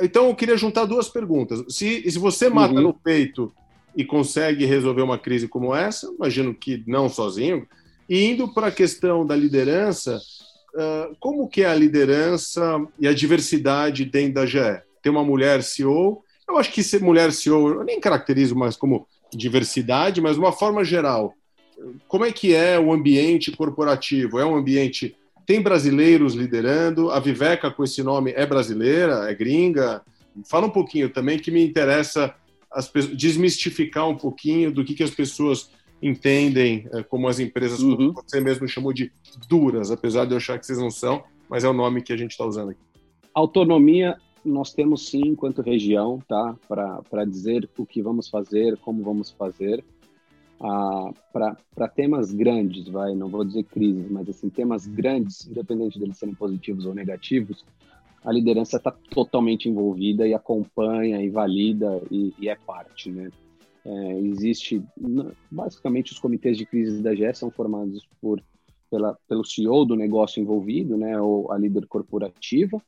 [0.00, 1.62] Então, eu queria juntar duas perguntas.
[1.68, 2.82] Se, se você mata uhum.
[2.82, 3.52] no peito
[3.96, 7.66] e consegue resolver uma crise como essa, imagino que não sozinho,
[8.08, 10.20] e indo para a questão da liderança,
[10.74, 14.82] uh, como que é a liderança e a diversidade dentro da GE?
[15.02, 19.06] Tem uma mulher CEO, eu acho que ser mulher CEO, eu nem caracterizo mais como
[19.32, 21.34] diversidade, mas de uma forma geral,
[22.08, 24.38] como é que é o ambiente corporativo?
[24.38, 27.10] É um ambiente tem brasileiros liderando?
[27.10, 30.02] A Viveca com esse nome é brasileira, é gringa?
[30.48, 32.34] Fala um pouquinho também que me interessa
[32.70, 35.70] as, desmistificar um pouquinho do que, que as pessoas
[36.02, 38.12] entendem é, como as empresas, uhum.
[38.12, 39.12] você mesmo chamou de
[39.48, 42.16] duras, apesar de eu achar que vocês não são, mas é o nome que a
[42.16, 42.80] gente está usando aqui.
[43.34, 46.56] Autonomia nós temos sim, enquanto região, tá?
[46.66, 49.84] Para dizer o que vamos fazer, como vamos fazer.
[50.62, 56.18] Ah, para temas grandes, vai, não vou dizer crises, mas assim, temas grandes, independente deles
[56.18, 57.64] serem positivos ou negativos,
[58.22, 63.30] a liderança está totalmente envolvida e acompanha e valida e, e é parte, né?
[63.82, 64.82] É, existe,
[65.50, 68.42] basicamente, os comitês de crise da GE são formados por,
[68.90, 72.82] pela, pelo CEO do negócio envolvido, né, ou a líder corporativa,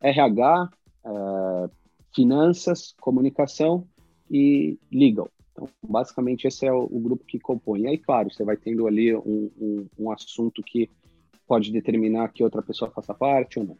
[0.00, 0.70] RH,
[1.04, 1.70] é,
[2.14, 3.86] finanças, comunicação
[4.30, 5.28] e legal.
[5.52, 7.82] Então, basicamente, esse é o, o, grupo que compõe.
[7.82, 10.90] E aí, claro, você vai tendo ali um, um, um assunto que
[11.46, 13.78] pode determinar que outra pessoa faça parte ou não.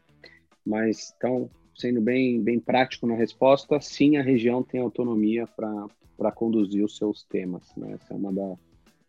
[0.65, 6.83] Mas, então, sendo bem, bem prático na resposta, sim, a região tem autonomia para conduzir
[6.83, 7.63] os seus temas.
[7.75, 7.93] Né?
[7.93, 8.55] Essa é uma da,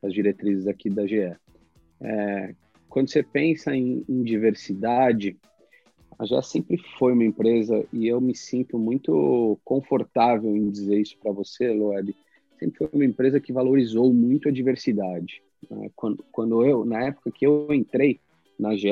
[0.03, 1.37] das diretrizes aqui da GE.
[2.00, 2.55] É,
[2.88, 5.37] quando você pensa em, em, diversidade,
[6.18, 11.18] a GE sempre foi uma empresa, e eu me sinto muito confortável em dizer isso
[11.18, 12.14] para você, Loeb,
[12.58, 15.42] sempre foi uma empresa que valorizou muito a diversidade.
[15.70, 15.90] Né?
[15.94, 18.20] Quando, quando eu, na época que eu entrei
[18.58, 18.90] na GE,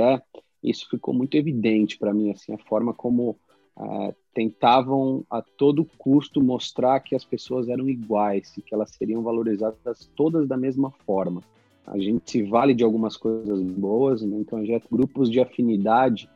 [0.62, 3.36] isso ficou muito evidente para mim, assim, a forma como
[3.76, 9.22] uh, tentavam a todo custo mostrar que as pessoas eram iguais e que elas seriam
[9.22, 11.42] valorizadas todas da mesma forma.
[11.86, 14.38] A gente se vale de algumas coisas boas, né?
[14.38, 16.28] então já grupos de afinidade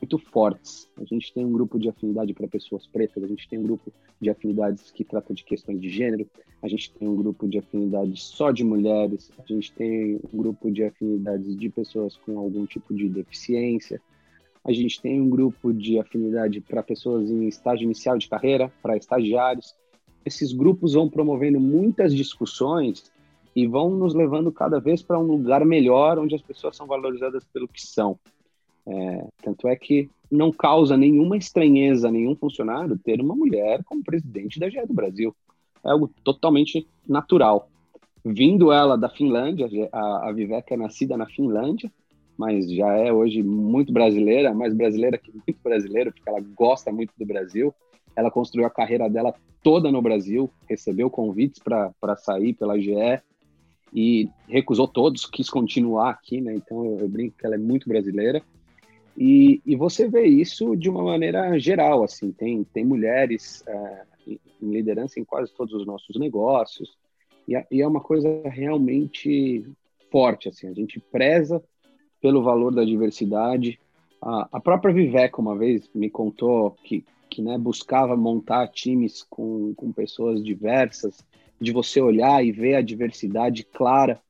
[0.00, 0.88] muito fortes.
[0.96, 3.92] A gente tem um grupo de afinidade para pessoas pretas, a gente tem um grupo
[4.20, 6.28] de afinidades que trata de questões de gênero,
[6.62, 10.70] a gente tem um grupo de afinidade só de mulheres, a gente tem um grupo
[10.70, 14.00] de afinidades de pessoas com algum tipo de deficiência,
[14.64, 18.96] a gente tem um grupo de afinidade para pessoas em estágio inicial de carreira, para
[18.96, 19.74] estagiários.
[20.24, 23.10] Esses grupos vão promovendo muitas discussões
[23.56, 27.42] e vão nos levando cada vez para um lugar melhor, onde as pessoas são valorizadas
[27.44, 28.18] pelo que são.
[28.86, 34.04] É, tanto é que não causa nenhuma estranheza a nenhum funcionário ter uma mulher como
[34.04, 35.34] presidente da GE do Brasil.
[35.84, 37.68] É algo totalmente natural.
[38.24, 40.34] Vindo ela da Finlândia, a, a
[40.68, 41.90] é nascida na Finlândia,
[42.36, 47.12] mas já é hoje muito brasileira, mais brasileira que muito brasileiro, porque ela gosta muito
[47.18, 47.74] do Brasil.
[48.14, 53.20] Ela construiu a carreira dela toda no Brasil, recebeu convites para sair pela GE
[53.92, 56.54] e recusou todos, quis continuar aqui, né?
[56.54, 58.42] Então eu, eu brinco que ela é muito brasileira.
[59.16, 64.70] E, e, você vê isso de uma maneira geral, assim, tem, tem mulheres é, em
[64.70, 66.96] liderança em quase todos os nossos negócios,
[67.46, 69.64] e, e é uma coisa realmente
[70.10, 71.62] forte, assim, a gente preza
[72.20, 73.78] pelo valor da diversidade.
[74.20, 79.72] A, a própria Viveca uma vez me contou que, que né, buscava montar times com,
[79.74, 81.24] com pessoas diversas,
[81.60, 84.20] de você olhar e ver a diversidade clara.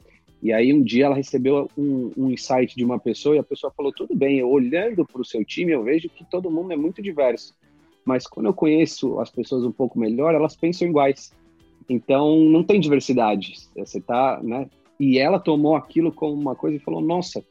[0.43, 3.73] E aí um dia ela recebeu um, um insight de uma pessoa e a pessoa
[3.77, 6.77] falou: tudo bem, eu olhando para o seu time eu vejo que todo mundo é
[6.77, 7.55] muito diverso,
[8.05, 11.33] mas quando eu conheço as pessoas um pouco melhor, elas pensam iguais.
[11.89, 13.55] Então não tem diversidade.
[13.77, 14.69] Você tá, né?
[14.99, 17.45] E ela tomou aquilo como uma coisa e falou: nossa,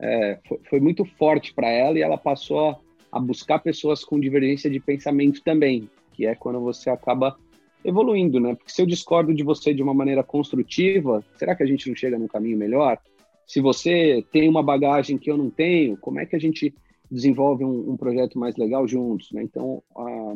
[0.00, 2.76] é, foi, foi, muito forte para ela e ela passou a,
[3.12, 7.36] a, buscar pessoas com divergência de pensamento também, que é quando você acaba
[7.84, 8.54] evoluindo, né?
[8.54, 11.96] Porque se eu discordo de você de uma maneira construtiva, será que a gente não
[11.96, 12.98] chega num caminho melhor?
[13.46, 16.74] Se você tem uma bagagem que eu não tenho, como é que a gente
[17.10, 19.42] desenvolve um, um projeto mais legal juntos, né?
[19.42, 20.34] Então, a,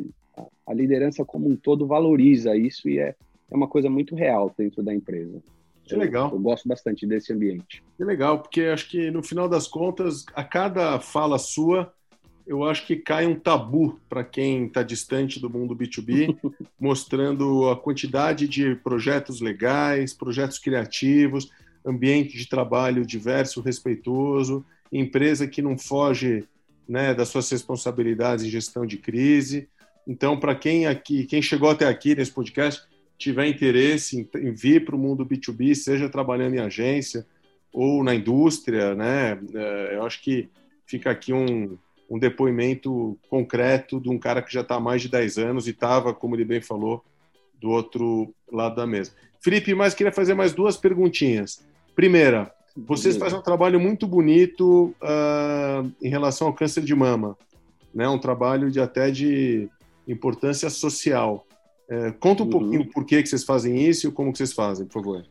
[0.67, 3.15] a, liderança como um todo valoriza isso e é,
[3.49, 5.41] é uma coisa muito real dentro da empresa.
[5.83, 6.29] Que legal.
[6.29, 7.83] Eu, eu, gosto bastante desse ambiente.
[7.97, 11.93] Que legal, porque acho que no final das contas, a cada fala sua,
[12.45, 16.37] eu acho que cai um tabu para quem está distante do mundo B2B,
[16.79, 21.49] mostrando a quantidade de projetos legais, projetos criativos,
[21.85, 26.43] ambiente de trabalho diverso, respeitoso, empresa que não foge
[26.87, 29.67] né, das suas responsabilidades em gestão de crise.
[30.07, 32.83] Então, para quem aqui, quem chegou até aqui nesse podcast,
[33.17, 37.25] tiver interesse em, vir para o mundo B2B, seja trabalhando em agência
[37.71, 39.39] ou na indústria, né?
[39.53, 40.49] É, eu acho que
[40.85, 41.77] fica aqui um,
[42.11, 45.69] um depoimento concreto de um cara que já está há mais de 10 anos e
[45.69, 47.01] estava, como ele bem falou,
[47.57, 49.13] do outro lado da mesa.
[49.39, 51.65] Felipe, mas queria fazer mais duas perguntinhas.
[51.95, 57.37] Primeira, vocês fazem um trabalho muito bonito uh, em relação ao câncer de mama,
[57.95, 58.09] né?
[58.09, 59.69] Um trabalho de até de
[60.05, 61.47] importância social.
[61.89, 62.51] É, conta um uhum.
[62.51, 65.25] pouquinho por que, que vocês fazem isso e como que vocês fazem, por favor.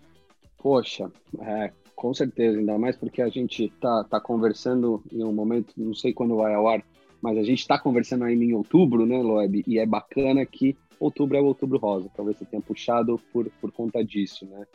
[0.57, 5.75] Poxa, é, com certeza, ainda mais porque a gente tá, tá conversando em um momento,
[5.77, 6.83] não sei quando vai ao ar,
[7.21, 9.63] mas a gente está conversando ainda em outubro, né, Loeb?
[9.67, 13.71] E é bacana que outubro é o outubro rosa, talvez você tenha puxado por, por
[13.71, 14.67] conta disso, né?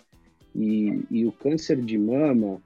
[0.54, 2.62] E, e o câncer de mama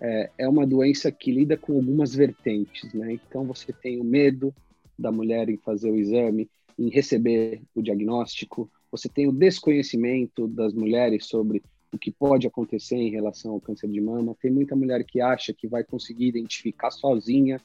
[0.00, 3.14] é, é uma doença que lida com algumas vertentes, né?
[3.14, 4.54] Então você tem o medo
[4.96, 6.48] da mulher em fazer o exame,
[6.78, 12.96] em receber o diagnóstico, você tem o desconhecimento das mulheres sobre o que pode acontecer
[12.96, 14.36] em relação ao câncer de mama.
[14.40, 17.60] Tem muita mulher que acha que vai conseguir identificar sozinha,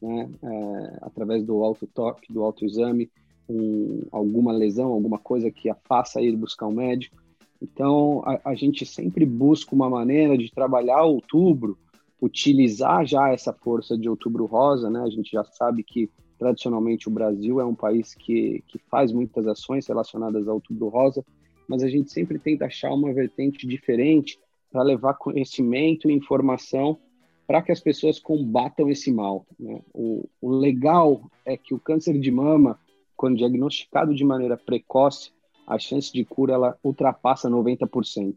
[0.00, 3.10] né, é, através do autotoque, do autoexame,
[3.48, 7.16] um, alguma lesão, alguma coisa que a faça ir buscar um médico.
[7.60, 11.78] Então, a, a gente sempre busca uma maneira de trabalhar outubro,
[12.20, 15.00] utilizar já essa força de outubro rosa, né?
[15.00, 19.46] A gente já sabe que Tradicionalmente, o Brasil é um país que, que faz muitas
[19.46, 21.24] ações relacionadas ao Outubro Rosa,
[21.68, 24.38] mas a gente sempre tenta achar uma vertente diferente
[24.70, 26.98] para levar conhecimento e informação
[27.46, 29.46] para que as pessoas combatam esse mal.
[29.58, 29.80] Né?
[29.92, 32.78] O, o legal é que o câncer de mama,
[33.16, 35.30] quando diagnosticado de maneira precoce,
[35.66, 38.34] a chance de cura ela ultrapassa 90%.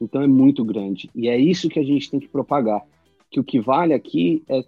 [0.00, 1.10] Então é muito grande.
[1.14, 2.82] E é isso que a gente tem que propagar.
[3.30, 4.64] Que o que vale aqui é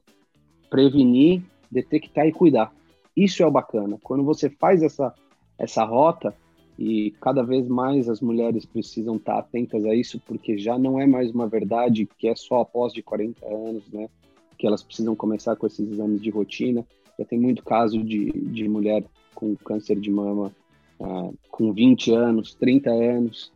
[0.71, 2.73] prevenir, detectar e cuidar.
[3.17, 3.99] Isso é o bacana.
[4.03, 5.15] Quando você faz essa,
[5.59, 6.35] essa rota,
[6.79, 11.07] e cada vez mais as mulheres precisam estar atentas a isso, porque já não é
[11.07, 14.09] mais uma verdade que é só após de 40 anos, né?
[14.57, 16.87] Que elas precisam começar com esses exames de rotina.
[17.19, 20.55] Já tem muito caso de, de mulher com câncer de mama
[21.01, 23.53] ah, com 20 anos, 30 anos,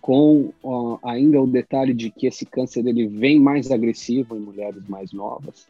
[0.00, 0.52] com
[1.02, 5.66] ainda o detalhe de que esse câncer ele vem mais agressivo em mulheres mais novas.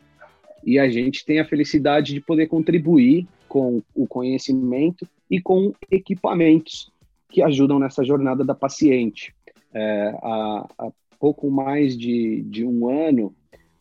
[0.65, 6.91] E a gente tem a felicidade de poder contribuir com o conhecimento e com equipamentos
[7.29, 9.35] que ajudam nessa jornada da paciente.
[9.73, 13.35] É, há, há, pouco mais de, de um ano,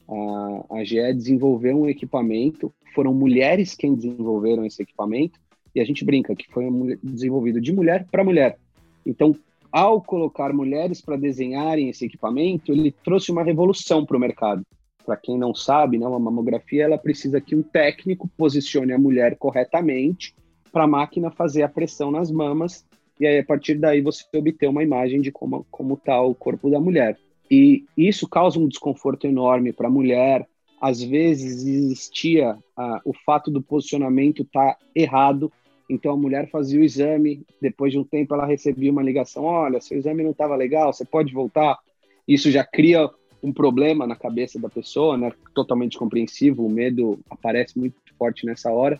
[0.07, 5.39] a, a GE desenvolveu um equipamento, foram mulheres quem desenvolveram esse equipamento,
[5.73, 6.65] e a gente brinca que foi
[7.01, 8.57] desenvolvido de mulher para mulher.
[9.05, 9.35] Então,
[9.71, 14.63] ao colocar mulheres para desenharem esse equipamento, ele trouxe uma revolução para o mercado.
[15.05, 19.37] Para quem não sabe, né, uma mamografia ela precisa que um técnico posicione a mulher
[19.37, 20.35] corretamente
[20.71, 22.85] para a máquina fazer a pressão nas mamas
[23.19, 26.69] e aí a partir daí você obter uma imagem de como como está o corpo
[26.69, 27.17] da mulher.
[27.49, 30.47] E isso causa um desconforto enorme para a mulher.
[30.79, 35.51] Às vezes existia ah, o fato do posicionamento estar tá errado
[35.89, 39.81] então a mulher fazia o exame, depois de um tempo ela recebia uma ligação: olha,
[39.81, 41.79] seu exame não estava legal, você pode voltar.
[42.27, 43.09] Isso já cria
[43.41, 45.31] um problema na cabeça da pessoa, né?
[45.53, 48.99] Totalmente compreensível, o medo aparece muito forte nessa hora.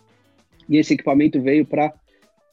[0.68, 1.94] E esse equipamento veio para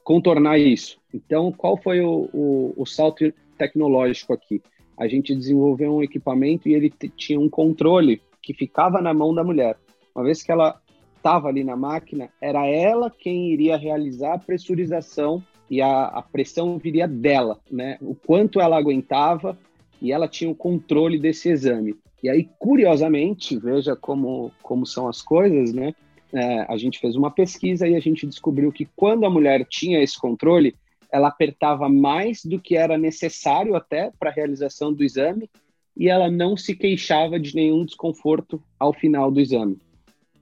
[0.02, 0.98] contornar isso.
[1.12, 4.62] Então, qual foi o, o, o, salto tecnológico aqui?
[4.96, 9.44] A gente desenvolveu um equipamento e ele tinha um controle que ficava na mão da
[9.44, 9.76] mulher.
[10.14, 10.80] Uma vez que ela
[11.16, 16.78] estava ali na máquina, era ela quem iria realizar a pressurização e a, a, pressão
[16.78, 17.98] viria dela, né?
[18.00, 19.58] O quanto ela aguentava
[20.00, 21.94] e ela tinha o controle desse exame.
[22.22, 25.94] E aí, curiosamente, veja como, como são as coisas, né?
[26.32, 30.02] É, a gente fez uma pesquisa e a gente descobriu que quando a mulher tinha
[30.02, 30.74] esse controle,
[31.10, 35.48] ela apertava mais do que era necessário até para a realização do exame
[35.96, 39.78] e ela não se queixava de nenhum desconforto ao final do exame.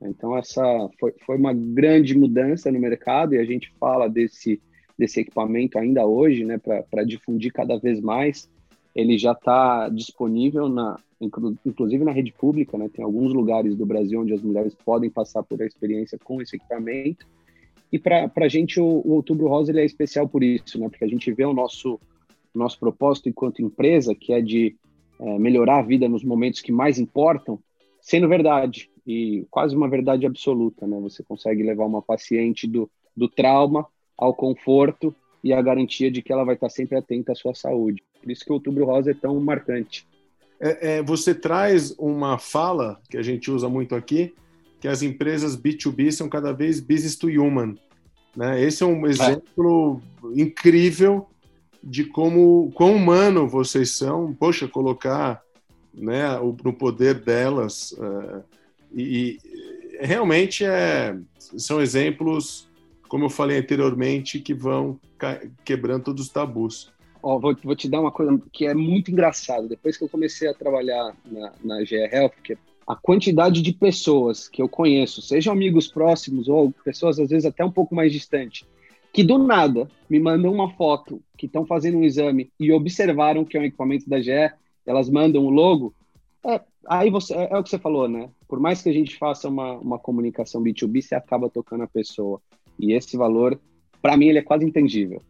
[0.02, 0.62] Então, essa
[0.98, 4.60] foi, foi uma grande mudança no mercado e a gente fala desse,
[4.98, 8.50] desse equipamento ainda hoje, né, para difundir cada vez mais.
[8.94, 14.20] Ele já está disponível, na, inclusive na rede pública, né, tem alguns lugares do Brasil
[14.20, 17.26] onde as mulheres podem passar por a experiência com esse equipamento.
[17.92, 21.04] E para a gente, o, o, Outubro Rosa ele é especial por isso, né, porque
[21.04, 21.98] a gente vê o nosso,
[22.54, 24.76] nosso propósito enquanto empresa, que é de
[25.18, 27.59] é, melhorar a vida nos momentos que mais importam,
[28.00, 30.98] sendo verdade e quase uma verdade absoluta, né?
[31.00, 36.33] Você consegue levar uma paciente do, do trauma ao conforto e a garantia de que
[36.33, 38.02] ela vai estar sempre atenta à sua saúde.
[38.24, 40.06] Por isso que o Outubro Rosa é tão marcante.
[40.58, 44.34] É, é, você traz uma fala que a gente usa muito aqui,
[44.80, 47.76] que as empresas B2B são cada vez business to human.
[48.34, 48.62] Né?
[48.64, 50.40] Esse é um exemplo é.
[50.40, 51.28] incrível
[51.82, 54.32] de como quão humano vocês são.
[54.32, 55.42] Poxa, colocar
[55.92, 56.24] né,
[56.64, 58.42] no poder delas uh,
[58.90, 59.38] e,
[60.00, 62.66] e realmente é, são exemplos,
[63.06, 64.98] como eu falei anteriormente, que vão
[65.62, 66.90] quebrando todos os tabus.
[67.26, 69.66] Ó, vou, vou, te dar uma coisa que é muito engraçado.
[69.66, 74.68] Depois que eu comecei a trabalhar na, na Health, a quantidade de pessoas que eu
[74.68, 78.68] conheço, sejam amigos próximos ou pessoas às vezes até um pouco mais distantes,
[79.10, 83.56] que do nada me mandam uma foto que estão fazendo um exame e observaram que
[83.56, 84.52] é um equipamento da GE,
[84.84, 85.94] elas mandam o logo,
[86.44, 88.28] é, aí você, é, é, o que você falou, né?
[88.46, 92.38] Por mais que a gente faça uma, uma comunicação B2B, você acaba tocando a pessoa.
[92.78, 93.58] E esse valor,
[94.02, 95.22] para mim, ele é quase intangível.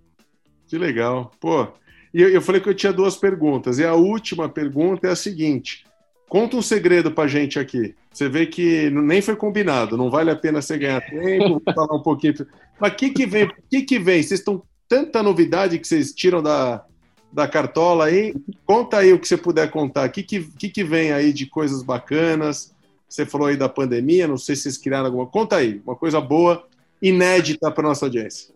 [0.67, 1.31] Que legal.
[1.39, 1.69] Pô,
[2.15, 3.81] e eu, eu falei que eu tinha duas perguntas.
[3.81, 5.85] E a última pergunta é a seguinte:
[6.29, 7.97] conta um segredo pra gente aqui.
[8.13, 12.03] Você vê que nem foi combinado, não vale a pena você ganhar tempo, falar um
[12.03, 12.35] pouquinho.
[12.81, 13.45] Mas o que, que vem?
[13.45, 14.23] O que, que vem?
[14.23, 16.85] Vocês estão tanta novidade que vocês tiram da,
[17.33, 18.33] da Cartola aí.
[18.65, 20.09] Conta aí o que você puder contar.
[20.09, 22.73] O que, que, que vem aí de coisas bacanas?
[23.09, 25.27] Você falou aí da pandemia, não sei se vocês criaram alguma.
[25.27, 26.67] Conta aí, uma coisa boa,
[27.03, 28.54] inédita para nossa audiência.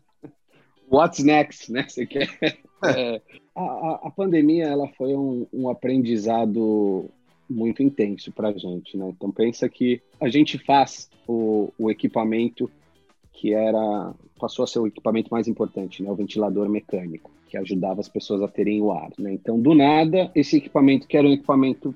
[0.91, 1.87] What's next, né?
[1.89, 2.29] Você quer?
[2.85, 3.21] É,
[3.57, 7.11] a, a, pandemia ela foi um, um aprendizado
[7.51, 9.09] muito intenso para a gente, né?
[9.09, 12.71] Então pensa que a gente faz o, o equipamento
[13.33, 16.11] que era passou a ser o equipamento mais importante, né?
[16.11, 19.11] O ventilador mecânico que ajudava as pessoas a terem o ar.
[19.19, 19.33] Né?
[19.33, 21.95] Então, do nada, esse equipamento, que era um equipamento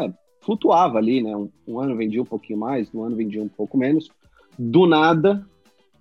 [0.00, 1.34] é, flutuava ali, né?
[1.36, 4.10] Um, um, ano vendia um pouquinho mais, um ano vendia um pouco menos.
[4.58, 5.46] Do nada,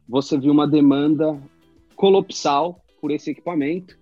[0.08, 1.40] você viu uma demanda
[2.00, 4.00] colopsal por esse equipamento.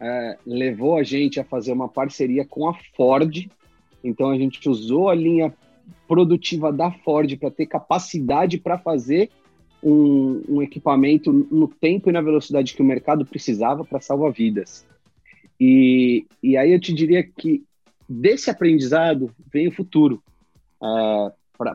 [0.00, 3.50] É, levou a gente a fazer uma parceria com a Ford.
[4.04, 5.52] Então a gente usou a linha
[6.06, 9.30] produtiva da Ford para ter capacidade para fazer
[9.82, 14.86] um, um, equipamento no tempo e na velocidade que o mercado precisava para salvar vidas.
[15.58, 17.64] E, e aí eu te diria que
[18.08, 20.22] desse aprendizado vem o futuro
[20.80, 21.32] é,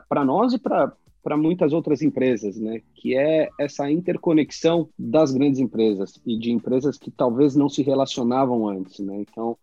[0.07, 0.93] para nós e para
[1.35, 2.81] muitas outras empresas, né?
[2.93, 8.67] Que é essa interconexão das grandes empresas e de empresas que talvez não se relacionavam
[8.67, 9.17] antes, né?
[9.21, 9.57] Então,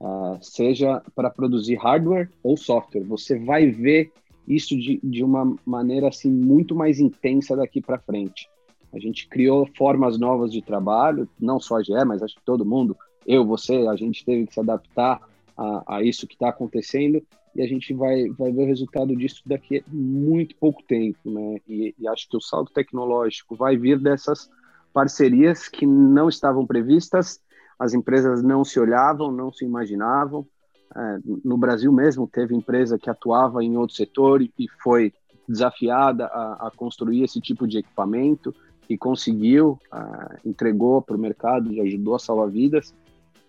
[0.00, 4.12] uh, seja para produzir hardware ou software, você vai ver
[4.46, 8.48] isso de, de uma maneira assim muito mais intensa daqui para frente.
[8.92, 12.64] A gente criou formas novas de trabalho, não só a GE, mas acho que todo
[12.64, 12.96] mundo,
[13.26, 15.20] eu, você, a gente teve que se adaptar
[15.56, 17.22] a, a isso que está acontecendo
[17.58, 21.58] e a gente vai, vai ver o resultado disso daqui a muito pouco tempo, né?
[21.66, 24.48] E, e acho que o salto tecnológico vai vir dessas
[24.92, 27.40] parcerias que não estavam previstas,
[27.76, 30.46] as empresas não se olhavam, não se imaginavam,
[30.94, 35.12] é, no Brasil mesmo teve empresa que atuava em outro setor e, foi
[35.48, 38.54] desafiada a, a, construir esse tipo de equipamento
[38.88, 42.94] e conseguiu, uh, entregou para o mercado e ajudou a salvar vidas.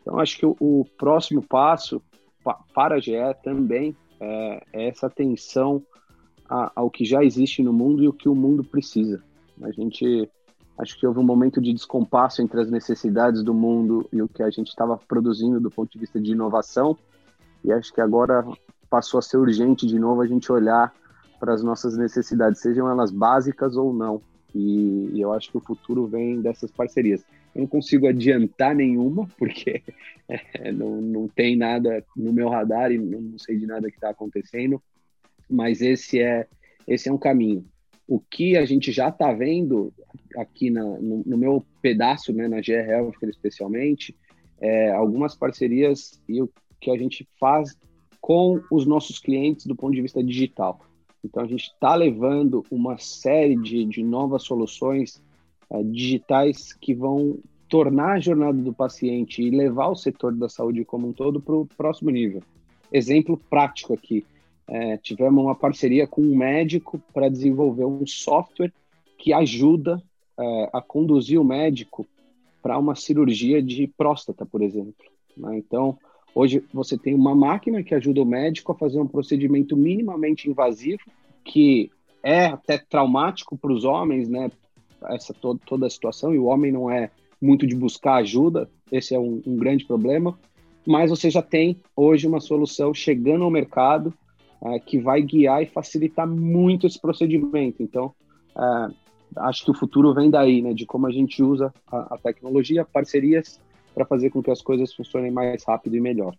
[0.01, 2.18] Então, acho que o, o próximo passo pa,
[2.74, 3.14] para a GE
[3.44, 5.84] também é, é essa atenção
[6.50, 9.24] a, ao que já existe no mundo e o que o mundo precisa.
[9.62, 10.30] A gente
[10.78, 14.42] acho que houve um momento de descompasso entre as necessidades do mundo e o que
[14.42, 16.98] a gente estava produzindo do ponto de vista de inovação
[17.64, 18.46] e acho que agora
[18.90, 20.94] passou a ser urgente de novo a gente olhar
[21.40, 24.22] para as nossas necessidades, sejam elas básicas ou não.
[24.54, 27.26] E, e, eu acho que o futuro vem dessas parcerias.
[27.54, 29.84] Eu não consigo adiantar nenhuma, porque
[30.28, 34.10] é, não, não tem nada no meu radar e não sei de nada que está
[34.10, 34.82] acontecendo,
[35.50, 36.47] mas esse é,
[36.88, 37.66] esse é um caminho.
[38.08, 39.93] O que a gente já está vendo
[40.36, 44.16] aqui na, no, no, meu pedaço, né, na GR Healthcare especialmente,
[44.60, 47.78] é, algumas parcerias e o que a gente faz
[48.20, 50.80] com os nossos clientes do ponto de vista digital.
[51.24, 55.22] Então, a gente está levando uma série de, de novas soluções
[55.70, 60.84] uh, digitais que vão tornar a jornada do paciente e levar o setor da saúde
[60.84, 62.41] como um todo para o próximo nível.
[62.91, 64.26] Exemplo prático aqui:
[64.67, 68.74] é, tivemos uma parceria com um médico para desenvolver um software
[69.17, 70.01] que ajuda
[70.39, 72.07] é, a conduzir o médico
[72.61, 75.05] para uma cirurgia de próstata, por exemplo.
[75.38, 75.57] Né?
[75.57, 75.97] Então,
[76.40, 81.02] Hoje você tem uma máquina que ajuda o médico a fazer um procedimento minimamente invasivo,
[81.44, 81.92] que
[82.24, 84.50] é até traumático para os homens, né?
[85.10, 87.12] Essa toda, toda a situação, e o homem não é
[87.42, 90.40] muito de buscar ajuda, esse é um, um grande problema.
[90.88, 94.14] Mas você já tem hoje uma solução chegando ao mercado
[94.62, 97.84] uh, que vai guiar e facilitar muito esse procedimento.
[97.84, 98.14] Então,
[98.56, 98.96] uh,
[99.36, 100.74] acho que o futuro vem daí, né?
[100.74, 103.60] De como a gente usa a, a tecnologia, parcerias
[103.94, 106.36] para fazer com que as coisas funcionem mais rápido e melhor.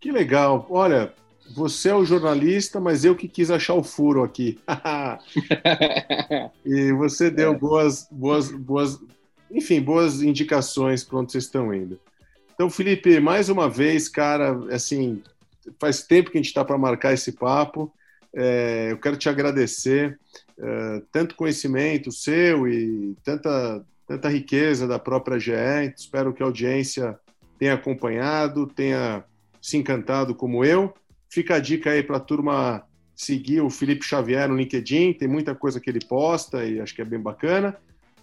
[0.00, 0.66] Que legal.
[0.68, 1.12] Olha,
[1.52, 4.58] você é o jornalista, mas eu que quis achar o furo aqui.
[6.64, 7.56] e você deu é.
[7.56, 9.00] boas, boas, boas,
[9.50, 11.98] enfim, boas indicações para onde vocês estão indo.
[12.54, 15.22] Então, Felipe, mais uma vez, cara, assim,
[15.78, 17.92] faz tempo que a gente está para marcar esse papo.
[18.32, 20.18] É, eu quero te agradecer
[20.58, 25.94] é, tanto conhecimento seu e tanta tanta riqueza da própria GE.
[25.96, 27.18] Espero que a audiência
[27.58, 29.24] tenha acompanhado, tenha
[29.60, 30.92] se encantado como eu.
[31.28, 32.84] Fica a dica aí para a turma
[33.14, 37.02] seguir o Felipe Xavier no LinkedIn, tem muita coisa que ele posta e acho que
[37.02, 37.76] é bem bacana.